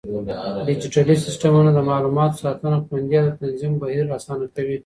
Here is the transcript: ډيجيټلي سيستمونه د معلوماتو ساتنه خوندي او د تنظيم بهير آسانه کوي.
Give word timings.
ډيجيټلي 0.67 1.15
سيستمونه 1.25 1.69
د 1.73 1.79
معلوماتو 1.89 2.41
ساتنه 2.43 2.77
خوندي 2.85 3.15
او 3.19 3.25
د 3.27 3.31
تنظيم 3.39 3.73
بهير 3.83 4.05
آسانه 4.17 4.45
کوي. 4.55 4.77